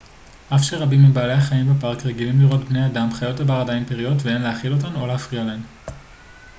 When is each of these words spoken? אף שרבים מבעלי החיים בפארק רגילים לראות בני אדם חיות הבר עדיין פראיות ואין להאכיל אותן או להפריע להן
אף 0.55 0.63
שרבים 0.63 1.03
מבעלי 1.03 1.33
החיים 1.33 1.73
בפארק 1.73 2.05
רגילים 2.05 2.41
לראות 2.41 2.61
בני 2.65 2.85
אדם 2.85 3.13
חיות 3.13 3.39
הבר 3.39 3.53
עדיין 3.61 3.85
פראיות 3.85 4.17
ואין 4.23 4.41
להאכיל 4.41 4.73
אותן 4.73 4.95
או 4.95 5.07
להפריע 5.07 5.43
להן 5.43 5.61